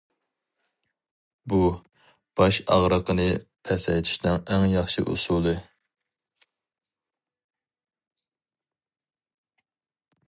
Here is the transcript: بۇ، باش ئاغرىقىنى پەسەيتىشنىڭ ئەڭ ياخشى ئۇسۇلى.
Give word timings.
بۇ، 1.51 1.59
باش 2.41 2.57
ئاغرىقىنى 2.75 3.27
پەسەيتىشنىڭ 3.69 4.41
ئەڭ 4.55 4.65
ياخشى 4.71 5.05
ئۇسۇلى. 5.11 5.55